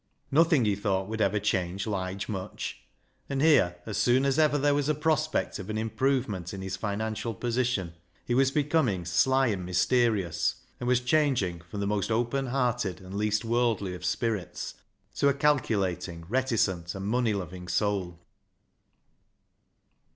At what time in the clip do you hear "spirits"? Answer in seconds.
14.03-14.73